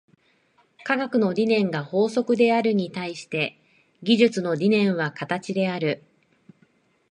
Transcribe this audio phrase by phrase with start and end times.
[0.83, 3.59] 科学の理念が法則であるに対して、
[4.01, 6.01] 技術の理念は形である。